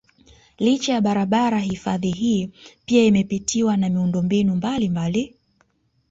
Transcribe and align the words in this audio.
Licha 0.57 0.93
ya 0.93 1.01
barabara 1.01 1.59
hifadhi 1.59 2.11
hii 2.11 2.49
pia 2.85 3.03
imepitiwa 3.03 3.77
na 3.77 3.89
miundombinu 3.89 4.55
mbalimbali 4.55 5.35